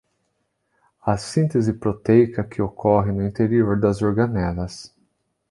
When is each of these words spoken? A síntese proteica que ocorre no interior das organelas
A 1.05 1.15
síntese 1.15 1.73
proteica 1.83 2.43
que 2.49 2.59
ocorre 2.63 3.11
no 3.13 3.23
interior 3.23 3.79
das 3.79 4.01
organelas 4.01 4.91